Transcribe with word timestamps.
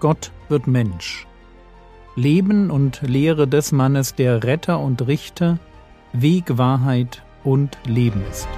Gott 0.00 0.30
wird 0.48 0.66
Mensch. 0.68 1.26
Leben 2.14 2.70
und 2.70 3.02
Lehre 3.02 3.48
des 3.48 3.72
Mannes, 3.72 4.14
der 4.14 4.44
Retter 4.44 4.78
und 4.78 5.06
Richter, 5.06 5.58
Weg, 6.12 6.56
Wahrheit 6.56 7.24
und 7.42 7.78
Leben 7.84 8.22
ist. 8.30 8.48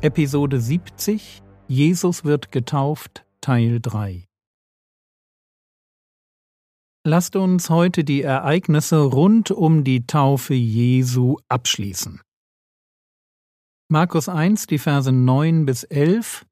Episode 0.00 0.60
70 0.60 1.42
Jesus 1.66 2.24
wird 2.24 2.52
getauft 2.52 3.26
Teil 3.40 3.80
3 3.80 4.28
Lasst 7.04 7.36
uns 7.36 7.70
heute 7.70 8.04
die 8.04 8.22
Ereignisse 8.22 8.98
rund 9.00 9.50
um 9.50 9.82
die 9.82 10.06
Taufe 10.06 10.54
Jesu 10.54 11.36
abschließen. 11.48 12.20
Markus 13.90 14.28
1, 14.28 14.66
die 14.66 14.76
Verse 14.76 15.10
9 15.10 15.64
bis 15.64 15.82
11 15.82 16.44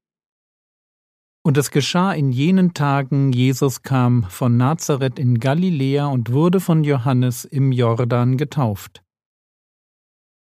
Und 1.43 1.55
es 1.59 1.69
geschah 1.69 2.11
in 2.13 2.31
jenen 2.31 2.73
Tagen, 2.73 3.31
Jesus 3.31 3.83
kam 3.83 4.23
von 4.23 4.57
Nazareth 4.57 5.19
in 5.19 5.39
Galiläa 5.39 6.07
und 6.07 6.31
wurde 6.31 6.59
von 6.59 6.83
Johannes 6.83 7.45
im 7.45 7.71
Jordan 7.71 8.37
getauft. 8.37 9.03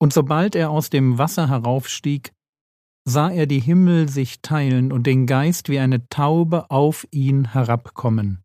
Und 0.01 0.14
sobald 0.14 0.55
er 0.55 0.70
aus 0.70 0.88
dem 0.88 1.19
Wasser 1.19 1.51
heraufstieg, 1.51 2.33
sah 3.05 3.28
er 3.28 3.45
die 3.45 3.61
Himmel 3.61 4.09
sich 4.09 4.41
teilen 4.41 4.91
und 4.91 5.06
den 5.06 5.27
Geist 5.27 5.69
wie 5.69 5.80
eine 5.80 6.09
Taube 6.09 6.70
auf 6.70 7.06
ihn 7.11 7.52
herabkommen. 7.52 8.42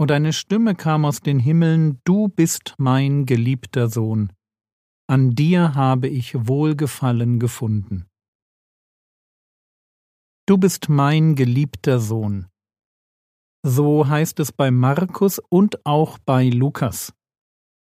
Und 0.00 0.10
eine 0.10 0.32
Stimme 0.32 0.74
kam 0.74 1.04
aus 1.04 1.20
den 1.20 1.38
Himmeln, 1.38 2.00
Du 2.02 2.26
bist 2.26 2.74
mein 2.78 3.24
geliebter 3.24 3.88
Sohn, 3.88 4.32
an 5.10 5.34
dir 5.34 5.74
habe 5.74 6.06
ich 6.06 6.46
Wohlgefallen 6.46 7.40
gefunden. 7.40 8.06
Du 10.46 10.56
bist 10.56 10.88
mein 10.88 11.34
geliebter 11.34 11.98
Sohn. 11.98 12.46
So 13.66 14.06
heißt 14.06 14.38
es 14.38 14.52
bei 14.52 14.70
Markus 14.70 15.40
und 15.48 15.84
auch 15.84 16.18
bei 16.18 16.48
Lukas. 16.48 17.12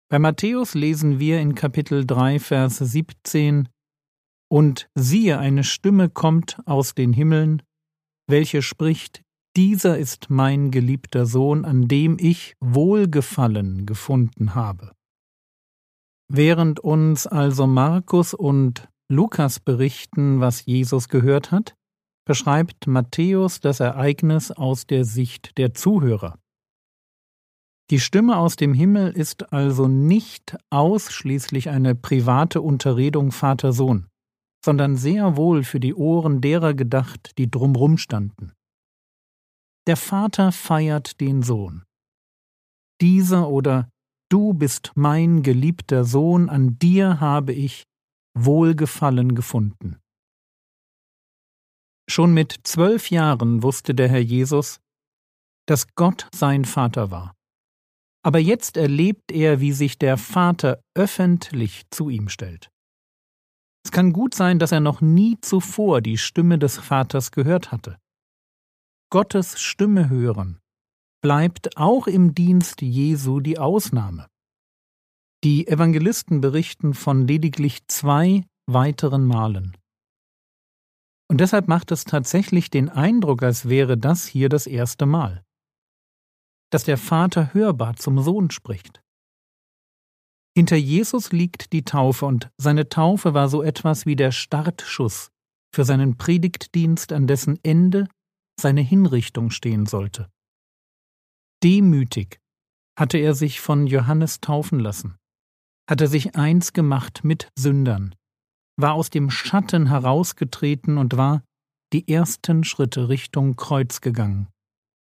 Bei 0.07 0.19
Matthäus 0.19 0.75
lesen 0.75 1.17
wir 1.17 1.41
in 1.41 1.55
Kapitel 1.55 2.05
3, 2.05 2.39
Vers 2.39 2.77
17 2.77 3.69
Und 4.47 4.87
siehe, 4.93 5.39
eine 5.39 5.63
Stimme 5.63 6.09
kommt 6.09 6.59
aus 6.67 6.93
den 6.93 7.11
Himmeln, 7.11 7.63
welche 8.27 8.61
spricht, 8.61 9.23
dieser 9.57 9.97
ist 9.97 10.29
mein 10.29 10.69
geliebter 10.69 11.25
Sohn, 11.25 11.65
an 11.65 11.87
dem 11.87 12.17
ich 12.19 12.53
Wohlgefallen 12.59 13.87
gefunden 13.87 14.53
habe. 14.53 14.94
Während 16.27 16.79
uns 16.79 17.27
also 17.27 17.67
Markus 17.67 18.33
und 18.33 18.87
Lukas 19.07 19.59
berichten, 19.59 20.39
was 20.39 20.65
Jesus 20.65 21.09
gehört 21.09 21.51
hat, 21.51 21.75
beschreibt 22.25 22.87
Matthäus 22.87 23.59
das 23.59 23.79
Ereignis 23.79 24.51
aus 24.51 24.87
der 24.87 25.05
Sicht 25.05 25.57
der 25.57 25.73
Zuhörer. 25.73 26.39
Die 27.91 27.99
Stimme 27.99 28.37
aus 28.37 28.55
dem 28.55 28.73
Himmel 28.73 29.11
ist 29.11 29.53
also 29.53 29.87
nicht 29.87 30.57
ausschließlich 30.71 31.69
eine 31.69 31.93
private 31.93 32.63
Unterredung 32.63 33.31
Vater-Sohn, 33.31 34.07
sondern 34.65 34.97
sehr 34.97 35.37
wohl 35.37 35.63
für 35.63 35.79
die 35.79 35.93
Ohren 35.93 36.41
derer 36.41 36.73
gedacht, 36.73 37.37
die 37.37 37.49
drumrum 37.51 37.99
standen. 37.99 38.53
Der 39.85 39.97
Vater 39.97 40.51
feiert 40.51 41.21
den 41.21 41.43
Sohn. 41.43 41.83
Dieser 43.01 43.49
oder 43.49 43.87
Du 44.35 44.53
bist 44.53 44.91
mein 44.95 45.43
geliebter 45.43 46.03
Sohn, 46.03 46.49
an 46.49 46.77
dir 46.77 47.21
habe 47.21 47.53
ich 47.53 47.85
Wohlgefallen 48.37 49.33
gefunden. 49.33 50.01
Schon 52.09 52.33
mit 52.33 52.53
zwölf 52.63 53.09
Jahren 53.11 53.63
wusste 53.63 53.95
der 53.95 54.09
Herr 54.09 54.19
Jesus, 54.19 54.81
dass 55.69 55.87
Gott 55.95 56.27
sein 56.35 56.65
Vater 56.65 57.11
war. 57.11 57.33
Aber 58.25 58.39
jetzt 58.39 58.75
erlebt 58.75 59.31
er, 59.31 59.61
wie 59.61 59.71
sich 59.71 59.99
der 59.99 60.17
Vater 60.17 60.81
öffentlich 60.95 61.83
zu 61.89 62.09
ihm 62.09 62.27
stellt. 62.27 62.69
Es 63.85 63.91
kann 63.93 64.11
gut 64.11 64.35
sein, 64.35 64.59
dass 64.59 64.73
er 64.73 64.81
noch 64.81 64.99
nie 64.99 65.37
zuvor 65.39 66.01
die 66.01 66.17
Stimme 66.17 66.59
des 66.59 66.77
Vaters 66.77 67.31
gehört 67.31 67.71
hatte. 67.71 67.97
Gottes 69.09 69.61
Stimme 69.61 70.09
hören 70.09 70.59
bleibt 71.25 71.75
auch 71.75 72.05
im 72.05 72.35
Dienst 72.35 72.83
Jesu 72.83 73.39
die 73.39 73.57
Ausnahme. 73.57 74.27
Die 75.45 75.67
Evangelisten 75.67 76.41
berichten 76.41 76.95
von 76.95 77.27
lediglich 77.27 77.85
zwei 77.87 78.47
weiteren 78.65 79.27
Malen. 79.27 79.77
Und 81.29 81.39
deshalb 81.39 81.67
macht 81.67 81.91
es 81.91 82.03
tatsächlich 82.03 82.71
den 82.71 82.89
Eindruck, 82.89 83.43
als 83.43 83.69
wäre 83.69 83.95
das 83.95 84.25
hier 84.25 84.49
das 84.49 84.65
erste 84.65 85.05
Mal, 85.05 85.43
dass 86.71 86.83
der 86.83 86.97
Vater 86.97 87.53
hörbar 87.53 87.95
zum 87.95 88.23
Sohn 88.23 88.49
spricht. 88.49 89.03
Hinter 90.57 90.77
Jesus 90.77 91.31
liegt 91.31 91.73
die 91.73 91.85
Taufe, 91.85 92.25
und 92.25 92.49
seine 92.57 92.89
Taufe 92.89 93.35
war 93.35 93.47
so 93.47 93.61
etwas 93.61 94.07
wie 94.07 94.15
der 94.15 94.31
Startschuss 94.31 95.29
für 95.71 95.85
seinen 95.85 96.17
Predigtdienst, 96.17 97.13
an 97.13 97.27
dessen 97.27 97.59
Ende 97.61 98.07
seine 98.59 98.81
Hinrichtung 98.81 99.51
stehen 99.51 99.85
sollte. 99.85 100.27
Demütig 101.63 102.39
hatte 102.97 103.19
er 103.19 103.35
sich 103.35 103.61
von 103.61 103.85
Johannes 103.85 104.41
taufen 104.41 104.79
lassen, 104.79 105.19
hatte 105.89 106.07
sich 106.07 106.35
eins 106.35 106.73
gemacht 106.73 107.23
mit 107.23 107.49
Sündern, 107.57 108.15
war 108.77 108.93
aus 108.93 109.09
dem 109.09 109.29
Schatten 109.29 109.87
herausgetreten 109.87 110.97
und 110.97 111.17
war 111.17 111.43
die 111.93 112.07
ersten 112.07 112.63
Schritte 112.63 113.09
Richtung 113.09 113.55
Kreuz 113.55 114.01
gegangen. 114.01 114.47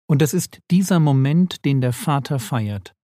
Und 0.08 0.22
es 0.22 0.34
ist 0.34 0.60
dieser 0.70 1.00
Moment, 1.00 1.64
den 1.64 1.80
der 1.80 1.92
Vater 1.92 2.38
feiert. 2.38 2.94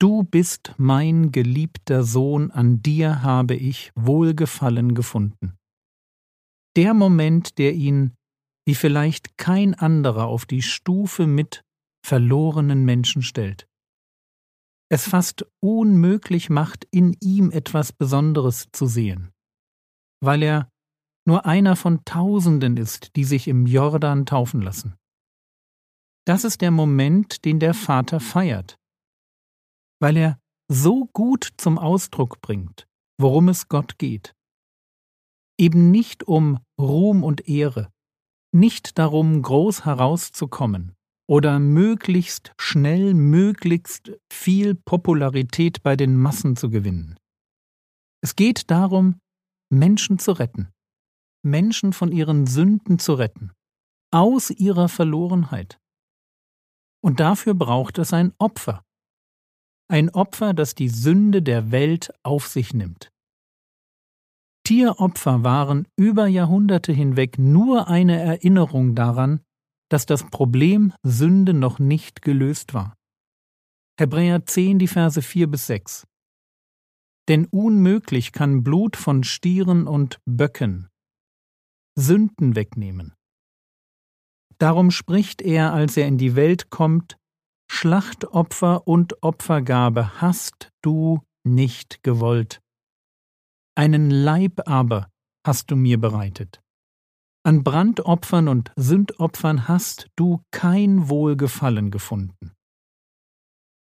Du 0.00 0.22
bist 0.22 0.74
mein 0.76 1.32
geliebter 1.32 2.04
Sohn, 2.04 2.50
an 2.50 2.82
dir 2.82 3.22
habe 3.22 3.54
ich 3.54 3.90
Wohlgefallen 3.96 4.94
gefunden. 4.94 5.56
Der 6.76 6.94
Moment, 6.94 7.58
der 7.58 7.74
ihn 7.74 8.12
wie 8.68 8.74
vielleicht 8.74 9.38
kein 9.38 9.74
anderer 9.74 10.26
auf 10.26 10.44
die 10.44 10.62
Stufe 10.62 11.26
mit 11.26 11.62
verlorenen 12.04 12.84
Menschen 12.84 13.22
stellt. 13.22 13.67
Es 14.90 15.06
fast 15.06 15.44
unmöglich 15.60 16.48
macht, 16.48 16.86
in 16.90 17.14
ihm 17.20 17.50
etwas 17.50 17.92
Besonderes 17.92 18.68
zu 18.72 18.86
sehen, 18.86 19.32
weil 20.20 20.42
er 20.42 20.70
nur 21.26 21.44
einer 21.44 21.76
von 21.76 22.04
Tausenden 22.06 22.78
ist, 22.78 23.14
die 23.14 23.24
sich 23.24 23.48
im 23.48 23.66
Jordan 23.66 24.24
taufen 24.24 24.62
lassen. 24.62 24.96
Das 26.26 26.44
ist 26.44 26.62
der 26.62 26.70
Moment, 26.70 27.44
den 27.44 27.60
der 27.60 27.74
Vater 27.74 28.18
feiert, 28.18 28.78
weil 30.00 30.16
er 30.16 30.40
so 30.70 31.06
gut 31.12 31.48
zum 31.58 31.78
Ausdruck 31.78 32.40
bringt, 32.40 32.86
worum 33.18 33.48
es 33.48 33.68
Gott 33.68 33.98
geht. 33.98 34.34
Eben 35.58 35.90
nicht 35.90 36.24
um 36.24 36.60
Ruhm 36.80 37.24
und 37.24 37.46
Ehre, 37.48 37.90
nicht 38.52 38.98
darum, 38.98 39.42
groß 39.42 39.84
herauszukommen 39.84 40.97
oder 41.28 41.58
möglichst 41.58 42.52
schnell, 42.58 43.14
möglichst 43.14 44.12
viel 44.32 44.74
Popularität 44.74 45.82
bei 45.82 45.94
den 45.94 46.16
Massen 46.16 46.56
zu 46.56 46.70
gewinnen. 46.70 47.18
Es 48.22 48.34
geht 48.34 48.70
darum, 48.70 49.20
Menschen 49.70 50.18
zu 50.18 50.32
retten, 50.32 50.70
Menschen 51.44 51.92
von 51.92 52.10
ihren 52.10 52.46
Sünden 52.46 52.98
zu 52.98 53.14
retten, 53.14 53.52
aus 54.10 54.50
ihrer 54.50 54.88
Verlorenheit. 54.88 55.78
Und 57.04 57.20
dafür 57.20 57.54
braucht 57.54 57.98
es 57.98 58.12
ein 58.12 58.32
Opfer, 58.38 58.82
ein 59.90 60.10
Opfer, 60.10 60.54
das 60.54 60.74
die 60.74 60.88
Sünde 60.88 61.42
der 61.42 61.70
Welt 61.70 62.12
auf 62.22 62.46
sich 62.46 62.74
nimmt. 62.74 63.10
Tieropfer 64.64 65.44
waren 65.44 65.88
über 65.96 66.26
Jahrhunderte 66.26 66.92
hinweg 66.92 67.38
nur 67.38 67.88
eine 67.88 68.20
Erinnerung 68.20 68.94
daran, 68.94 69.40
dass 69.88 70.06
das 70.06 70.24
Problem 70.30 70.92
Sünde 71.02 71.54
noch 71.54 71.78
nicht 71.78 72.22
gelöst 72.22 72.74
war. 72.74 72.94
Hebräer 73.98 74.44
10, 74.46 74.78
die 74.78 74.86
Verse 74.86 75.20
4 75.20 75.46
bis 75.48 75.66
6. 75.66 76.06
Denn 77.28 77.46
unmöglich 77.46 78.32
kann 78.32 78.62
Blut 78.62 78.96
von 78.96 79.24
Stieren 79.24 79.86
und 79.86 80.20
Böcken 80.24 80.88
Sünden 81.96 82.54
wegnehmen. 82.54 83.14
Darum 84.58 84.90
spricht 84.90 85.42
er, 85.42 85.72
als 85.72 85.96
er 85.96 86.06
in 86.06 86.18
die 86.18 86.36
Welt 86.36 86.70
kommt, 86.70 87.16
Schlachtopfer 87.70 88.86
und 88.86 89.22
Opfergabe 89.22 90.20
hast 90.20 90.70
du 90.80 91.20
nicht 91.44 92.02
gewollt 92.02 92.60
einen 93.78 94.10
Leib 94.10 94.68
aber 94.68 95.08
hast 95.46 95.70
du 95.70 95.76
mir 95.76 96.00
bereitet. 96.00 96.60
An 97.48 97.64
Brandopfern 97.64 98.46
und 98.46 98.72
Sündopfern 98.76 99.68
hast 99.68 100.10
du 100.16 100.42
kein 100.50 101.08
Wohlgefallen 101.08 101.90
gefunden. 101.90 102.52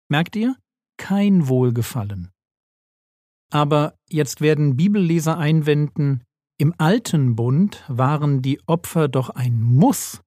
Merkt 0.09 0.35
ihr? 0.35 0.57
Kein 0.97 1.47
Wohlgefallen. 1.47 2.33
Aber 3.53 3.97
jetzt 4.09 4.41
werden 4.41 4.75
Bibelleser 4.75 5.37
einwenden, 5.37 6.25
im 6.59 6.75
alten 6.79 7.37
Bund 7.37 7.85
waren 7.87 8.41
die 8.41 8.59
Opfer 8.67 9.07
doch 9.07 9.29
ein 9.29 9.61
Muss. 9.61 10.21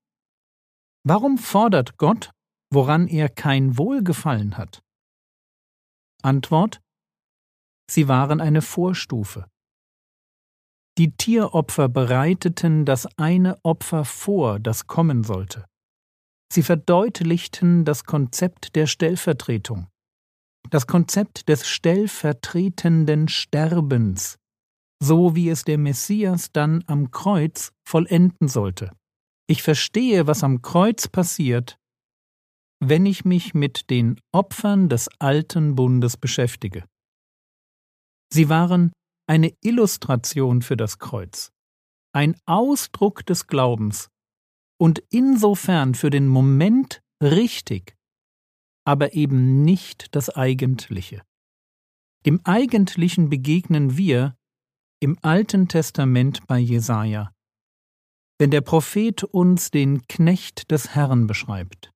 Warum 1.04 1.36
fordert 1.36 1.98
Gott, 1.98 2.30
woran 2.72 3.08
er 3.08 3.28
kein 3.28 3.76
Wohlgefallen 3.76 4.56
hat? 4.56 4.80
Antwort 6.22 6.80
Sie 7.90 8.08
waren 8.08 8.40
eine 8.40 8.62
Vorstufe. 8.62 9.50
Die 10.98 11.12
Tieropfer 11.12 11.88
bereiteten 11.88 12.84
das 12.84 13.06
eine 13.16 13.56
Opfer 13.62 14.04
vor, 14.04 14.58
das 14.58 14.88
kommen 14.88 15.22
sollte. 15.22 15.64
Sie 16.52 16.64
verdeutlichten 16.64 17.84
das 17.84 18.02
Konzept 18.02 18.74
der 18.74 18.88
Stellvertretung, 18.88 19.86
das 20.70 20.88
Konzept 20.88 21.48
des 21.48 21.68
stellvertretenden 21.68 23.28
Sterbens, 23.28 24.38
so 25.00 25.36
wie 25.36 25.50
es 25.50 25.62
der 25.62 25.78
Messias 25.78 26.50
dann 26.52 26.82
am 26.88 27.12
Kreuz 27.12 27.70
vollenden 27.86 28.48
sollte. 28.48 28.90
Ich 29.46 29.62
verstehe, 29.62 30.26
was 30.26 30.42
am 30.42 30.62
Kreuz 30.62 31.06
passiert, 31.06 31.78
wenn 32.80 33.06
ich 33.06 33.24
mich 33.24 33.54
mit 33.54 33.88
den 33.88 34.20
Opfern 34.32 34.88
des 34.88 35.08
alten 35.20 35.76
Bundes 35.76 36.16
beschäftige. 36.16 36.84
Sie 38.32 38.48
waren 38.48 38.92
eine 39.28 39.52
Illustration 39.62 40.62
für 40.62 40.76
das 40.76 40.98
Kreuz, 40.98 41.52
ein 42.12 42.36
Ausdruck 42.46 43.24
des 43.26 43.46
Glaubens 43.46 44.10
und 44.80 45.02
insofern 45.10 45.94
für 45.94 46.10
den 46.10 46.26
Moment 46.26 47.02
richtig, 47.22 47.96
aber 48.84 49.12
eben 49.12 49.62
nicht 49.62 50.14
das 50.14 50.30
Eigentliche. 50.30 51.22
Dem 52.26 52.40
Eigentlichen 52.44 53.28
begegnen 53.28 53.96
wir 53.96 54.36
im 55.00 55.18
Alten 55.22 55.68
Testament 55.68 56.46
bei 56.46 56.58
Jesaja, 56.58 57.32
wenn 58.38 58.50
der 58.50 58.62
Prophet 58.62 59.24
uns 59.24 59.70
den 59.70 60.06
Knecht 60.08 60.70
des 60.70 60.94
Herrn 60.94 61.26
beschreibt. 61.26 61.92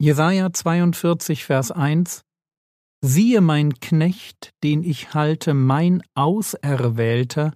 Jesaja 0.00 0.52
42, 0.52 1.44
Vers 1.44 1.70
1 1.70 2.24
Siehe 3.04 3.40
mein 3.40 3.74
Knecht, 3.74 4.54
den 4.62 4.84
ich 4.84 5.12
halte, 5.12 5.54
mein 5.54 6.02
Auserwählter, 6.14 7.52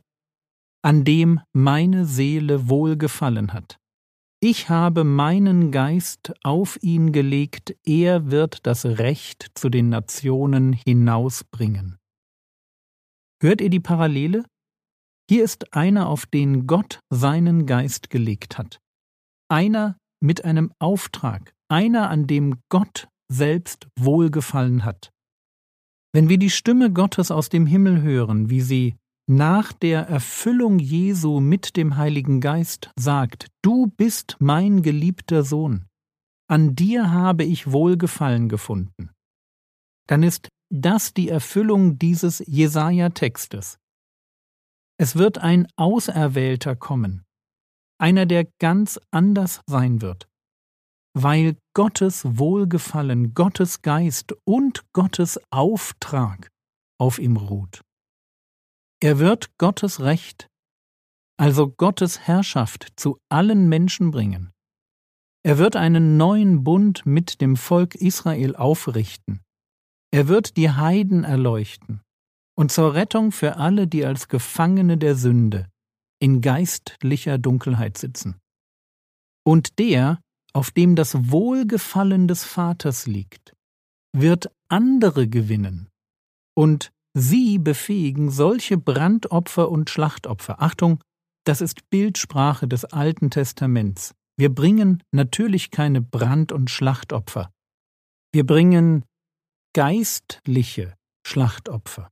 an 0.82 1.04
dem 1.04 1.40
meine 1.52 2.04
Seele 2.04 2.68
wohlgefallen 2.68 3.52
hat. 3.52 3.78
Ich 4.40 4.68
habe 4.68 5.04
meinen 5.04 5.70
Geist 5.70 6.34
auf 6.42 6.82
ihn 6.82 7.12
gelegt, 7.12 7.76
er 7.84 8.30
wird 8.30 8.66
das 8.66 8.84
Recht 8.84 9.50
zu 9.54 9.70
den 9.70 9.88
Nationen 9.88 10.72
hinausbringen. 10.72 11.96
Hört 13.40 13.60
ihr 13.60 13.70
die 13.70 13.80
Parallele? 13.80 14.44
Hier 15.28 15.44
ist 15.44 15.74
einer, 15.74 16.08
auf 16.08 16.26
den 16.26 16.66
Gott 16.66 17.00
seinen 17.08 17.66
Geist 17.66 18.10
gelegt 18.10 18.58
hat. 18.58 18.80
Einer 19.48 19.96
mit 20.20 20.44
einem 20.44 20.72
Auftrag, 20.78 21.54
einer, 21.68 22.10
an 22.10 22.26
dem 22.26 22.60
Gott 22.68 23.08
selbst 23.28 23.88
wohlgefallen 23.98 24.84
hat. 24.84 25.12
Wenn 26.16 26.30
wir 26.30 26.38
die 26.38 26.48
Stimme 26.48 26.90
Gottes 26.90 27.30
aus 27.30 27.50
dem 27.50 27.66
Himmel 27.66 28.00
hören, 28.00 28.48
wie 28.48 28.62
sie 28.62 28.96
nach 29.28 29.74
der 29.74 30.08
Erfüllung 30.08 30.78
Jesu 30.78 31.40
mit 31.40 31.76
dem 31.76 31.98
Heiligen 31.98 32.40
Geist 32.40 32.90
sagt, 32.98 33.48
Du 33.60 33.88
bist 33.98 34.36
mein 34.38 34.80
geliebter 34.80 35.42
Sohn, 35.42 35.84
an 36.48 36.74
dir 36.74 37.10
habe 37.10 37.44
ich 37.44 37.70
Wohlgefallen 37.70 38.48
gefunden, 38.48 39.10
dann 40.08 40.22
ist 40.22 40.48
das 40.72 41.12
die 41.12 41.28
Erfüllung 41.28 41.98
dieses 41.98 42.42
Jesaja-Textes. 42.46 43.76
Es 44.98 45.16
wird 45.16 45.36
ein 45.36 45.68
Auserwählter 45.76 46.76
kommen, 46.76 47.24
einer, 48.00 48.24
der 48.24 48.48
ganz 48.58 48.98
anders 49.10 49.60
sein 49.66 50.00
wird, 50.00 50.26
weil 51.18 51.56
Gottes 51.72 52.26
Wohlgefallen, 52.36 53.32
Gottes 53.32 53.80
Geist 53.80 54.34
und 54.44 54.84
Gottes 54.92 55.40
Auftrag 55.50 56.50
auf 57.00 57.18
ihm 57.18 57.38
ruht. 57.38 57.80
Er 59.00 59.18
wird 59.18 59.56
Gottes 59.56 60.00
Recht, 60.00 60.46
also 61.38 61.70
Gottes 61.70 62.20
Herrschaft 62.20 62.92
zu 62.96 63.18
allen 63.30 63.70
Menschen 63.70 64.10
bringen. 64.10 64.52
Er 65.42 65.56
wird 65.56 65.74
einen 65.74 66.18
neuen 66.18 66.64
Bund 66.64 67.06
mit 67.06 67.40
dem 67.40 67.56
Volk 67.56 67.94
Israel 67.94 68.54
aufrichten. 68.54 69.40
Er 70.12 70.28
wird 70.28 70.58
die 70.58 70.70
Heiden 70.70 71.24
erleuchten 71.24 72.02
und 72.58 72.70
zur 72.70 72.92
Rettung 72.92 73.32
für 73.32 73.56
alle, 73.56 73.86
die 73.86 74.04
als 74.04 74.28
Gefangene 74.28 74.98
der 74.98 75.14
Sünde 75.14 75.70
in 76.20 76.42
geistlicher 76.42 77.38
Dunkelheit 77.38 77.96
sitzen. 77.96 78.36
Und 79.46 79.78
der, 79.78 80.20
auf 80.56 80.70
dem 80.70 80.96
das 80.96 81.30
Wohlgefallen 81.30 82.28
des 82.28 82.44
Vaters 82.44 83.06
liegt, 83.06 83.54
wird 84.14 84.50
andere 84.68 85.28
gewinnen 85.28 85.90
und 86.56 86.92
Sie 87.12 87.58
befähigen 87.58 88.30
solche 88.30 88.76
Brandopfer 88.78 89.70
und 89.70 89.88
Schlachtopfer. 89.90 90.60
Achtung, 90.62 91.02
das 91.44 91.60
ist 91.60 91.88
Bildsprache 91.90 92.68
des 92.68 92.86
Alten 92.86 93.30
Testaments. 93.30 94.14
Wir 94.38 94.54
bringen 94.54 95.02
natürlich 95.12 95.70
keine 95.70 96.00
Brand- 96.00 96.52
und 96.52 96.70
Schlachtopfer. 96.70 97.50
Wir 98.32 98.46
bringen 98.46 99.04
geistliche 99.74 100.94
Schlachtopfer. 101.26 102.10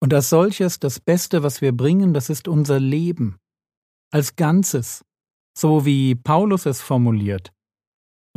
Und 0.00 0.12
als 0.14 0.30
solches 0.30 0.80
das 0.80 0.98
Beste, 0.98 1.42
was 1.42 1.60
wir 1.60 1.72
bringen, 1.72 2.14
das 2.14 2.30
ist 2.30 2.48
unser 2.48 2.80
Leben 2.80 3.36
als 4.10 4.36
Ganzes, 4.36 5.02
so 5.56 5.84
wie 5.84 6.14
Paulus 6.14 6.66
es 6.66 6.80
formuliert. 6.80 7.52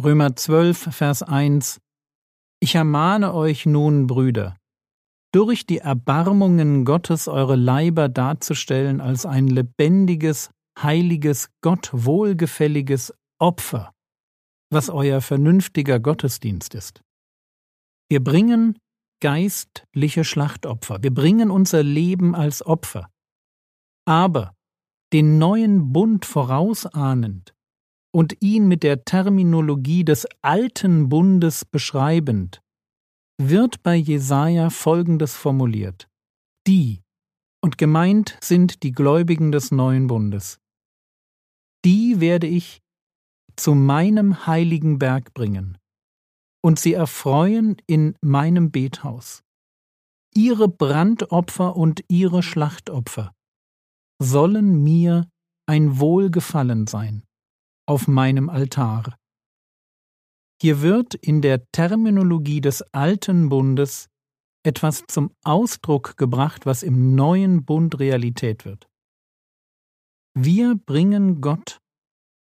Römer 0.01 0.35
12, 0.35 0.95
Vers 0.95 1.23
1 1.23 1.79
Ich 2.59 2.75
ermahne 2.75 3.33
euch 3.33 3.65
nun, 3.65 4.07
Brüder, 4.07 4.57
durch 5.35 5.65
die 5.65 5.79
Erbarmungen 5.79 6.85
Gottes 6.85 7.27
eure 7.27 7.57
Leiber 7.57 8.07
darzustellen 8.07 9.01
als 9.01 9.25
ein 9.25 9.47
lebendiges, 9.47 10.49
heiliges, 10.81 11.49
Gott 11.61 11.89
wohlgefälliges 11.91 13.13
Opfer, 13.37 13.91
was 14.69 14.89
euer 14.89 15.21
vernünftiger 15.21 15.99
Gottesdienst 15.99 16.73
ist. 16.73 17.01
Wir 18.09 18.23
bringen 18.23 18.77
geistliche 19.21 20.23
Schlachtopfer, 20.23 21.03
wir 21.03 21.13
bringen 21.13 21.51
unser 21.51 21.83
Leben 21.83 22.33
als 22.33 22.65
Opfer. 22.65 23.09
Aber 24.07 24.54
den 25.13 25.37
neuen 25.37 25.93
Bund 25.93 26.25
vorausahnend 26.25 27.53
und 28.13 28.41
ihn 28.41 28.67
mit 28.67 28.83
der 28.83 29.05
Terminologie 29.05 30.03
des 30.03 30.27
alten 30.41 31.09
Bundes 31.09 31.65
beschreibend, 31.65 32.61
wird 33.37 33.83
bei 33.83 33.95
Jesaja 33.95 34.69
Folgendes 34.69 35.35
formuliert: 35.35 36.07
Die, 36.67 37.01
und 37.61 37.77
gemeint 37.77 38.37
sind 38.41 38.83
die 38.83 38.91
Gläubigen 38.91 39.51
des 39.51 39.71
neuen 39.71 40.07
Bundes. 40.07 40.59
Die 41.83 42.19
werde 42.19 42.47
ich 42.47 42.81
zu 43.55 43.75
meinem 43.75 44.47
heiligen 44.47 44.99
Berg 44.99 45.33
bringen 45.33 45.77
und 46.63 46.79
sie 46.79 46.93
erfreuen 46.93 47.77
in 47.85 48.15
meinem 48.21 48.71
Bethaus. 48.71 49.43
Ihre 50.33 50.67
Brandopfer 50.67 51.75
und 51.75 52.03
ihre 52.07 52.43
Schlachtopfer 52.43 53.33
sollen 54.21 54.83
mir 54.83 55.29
ein 55.67 55.99
Wohlgefallen 55.99 56.87
sein 56.87 57.23
auf 57.87 58.07
meinem 58.07 58.49
Altar. 58.49 59.15
Hier 60.61 60.81
wird 60.81 61.15
in 61.15 61.41
der 61.41 61.69
Terminologie 61.71 62.61
des 62.61 62.81
alten 62.93 63.49
Bundes 63.49 64.07
etwas 64.65 65.03
zum 65.07 65.31
Ausdruck 65.43 66.17
gebracht, 66.17 66.65
was 66.65 66.81
im 66.81 67.13
neuen 67.13 67.65
Bund 67.65 67.99
Realität 67.99 68.65
wird. 68.65 68.87
Wir 70.33 70.75
bringen 70.75 71.41
Gott 71.41 71.79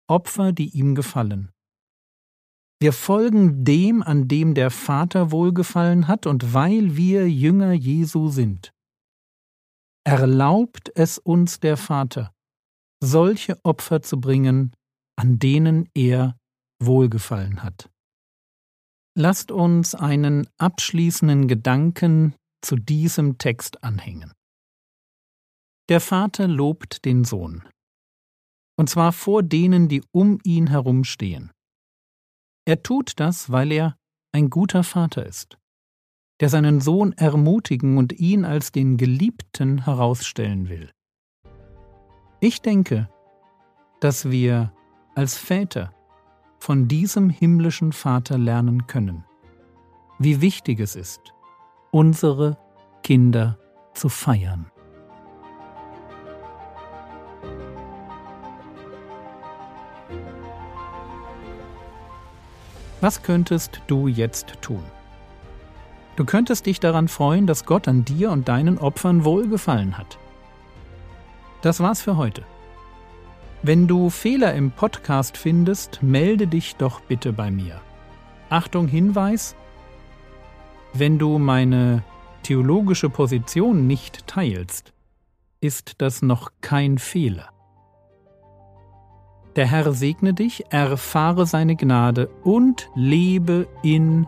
Opfer, 0.07 0.51
die 0.51 0.69
ihm 0.77 0.95
gefallen. 0.95 1.51
Wir 2.81 2.91
folgen 2.91 3.63
dem, 3.63 4.03
an 4.03 4.27
dem 4.27 4.53
der 4.53 4.69
Vater 4.69 5.31
wohlgefallen 5.31 6.07
hat, 6.07 6.27
und 6.27 6.53
weil 6.53 6.97
wir 6.97 7.29
Jünger 7.29 7.71
Jesu 7.71 8.27
sind, 8.27 8.72
erlaubt 10.03 10.91
es 10.95 11.17
uns 11.17 11.59
der 11.59 11.77
Vater, 11.77 12.33
solche 13.01 13.63
Opfer 13.63 14.01
zu 14.01 14.19
bringen, 14.19 14.75
an 15.15 15.39
denen 15.39 15.89
er 15.93 16.37
wohlgefallen 16.81 17.63
hat. 17.63 17.89
Lasst 19.15 19.51
uns 19.51 19.95
einen 19.95 20.47
abschließenden 20.57 21.47
Gedanken 21.47 22.35
zu 22.61 22.75
diesem 22.75 23.37
Text 23.37 23.83
anhängen. 23.83 24.33
Der 25.89 26.01
Vater 26.01 26.47
lobt 26.47 27.05
den 27.05 27.23
Sohn, 27.23 27.63
und 28.77 28.89
zwar 28.89 29.11
vor 29.11 29.43
denen, 29.43 29.87
die 29.87 30.01
um 30.11 30.39
ihn 30.43 30.67
herumstehen. 30.67 31.51
Er 32.65 32.81
tut 32.81 33.19
das, 33.19 33.51
weil 33.51 33.71
er 33.71 33.97
ein 34.33 34.49
guter 34.49 34.83
Vater 34.83 35.25
ist. 35.25 35.57
Der 36.43 36.49
seinen 36.49 36.81
Sohn 36.81 37.13
ermutigen 37.13 37.97
und 37.97 38.11
ihn 38.19 38.43
als 38.43 38.73
den 38.73 38.97
Geliebten 38.97 39.85
herausstellen 39.85 40.67
will. 40.67 40.91
Ich 42.41 42.61
denke, 42.61 43.07
dass 44.01 44.29
wir 44.29 44.73
als 45.15 45.37
Väter 45.37 45.93
von 46.59 46.89
diesem 46.89 47.29
himmlischen 47.29 47.93
Vater 47.93 48.37
lernen 48.37 48.87
können, 48.87 49.23
wie 50.19 50.41
wichtig 50.41 50.81
es 50.81 50.97
ist, 50.97 51.21
unsere 51.91 52.57
Kinder 53.03 53.57
zu 53.93 54.09
feiern. 54.09 54.69
Was 62.99 63.23
könntest 63.23 63.81
du 63.87 64.09
jetzt 64.09 64.61
tun? 64.61 64.83
Du 66.15 66.25
könntest 66.25 66.65
dich 66.65 66.79
daran 66.79 67.07
freuen, 67.07 67.47
dass 67.47 67.65
Gott 67.65 67.87
an 67.87 68.05
dir 68.05 68.31
und 68.31 68.47
deinen 68.47 68.77
Opfern 68.77 69.23
wohlgefallen 69.23 69.97
hat. 69.97 70.17
Das 71.61 71.79
war's 71.79 72.01
für 72.01 72.17
heute. 72.17 72.43
Wenn 73.63 73.87
du 73.87 74.09
Fehler 74.09 74.53
im 74.53 74.71
Podcast 74.71 75.37
findest, 75.37 76.03
melde 76.03 76.47
dich 76.47 76.75
doch 76.75 76.99
bitte 77.01 77.31
bei 77.33 77.49
mir. 77.49 77.79
Achtung 78.49 78.87
Hinweis, 78.87 79.55
wenn 80.93 81.17
du 81.17 81.39
meine 81.39 82.03
theologische 82.43 83.09
Position 83.09 83.87
nicht 83.87 84.27
teilst, 84.27 84.93
ist 85.61 86.01
das 86.01 86.21
noch 86.21 86.51
kein 86.61 86.97
Fehler. 86.97 87.49
Der 89.55 89.65
Herr 89.67 89.93
segne 89.93 90.33
dich, 90.33 90.65
erfahre 90.71 91.45
seine 91.45 91.75
Gnade 91.75 92.27
und 92.43 92.89
lebe 92.95 93.67
in 93.81 94.27